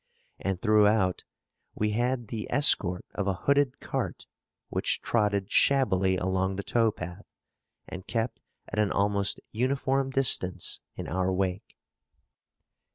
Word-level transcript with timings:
And 0.39 0.59
throughout 0.59 1.25
we 1.75 1.91
had 1.91 2.29
the 2.29 2.51
escort 2.51 3.05
of 3.13 3.27
a 3.27 3.35
hooded 3.45 3.79
cart, 3.79 4.25
which 4.69 4.99
trotted 5.03 5.51
shabbily 5.51 6.17
along 6.17 6.55
the 6.55 6.63
tow 6.63 6.89
path, 6.91 7.27
and 7.87 8.07
kept 8.07 8.41
at 8.67 8.79
an 8.79 8.91
almost 8.91 9.39
uniform 9.51 10.09
distance 10.09 10.79
in 10.95 11.07
our 11.07 11.31
wake. 11.31 11.77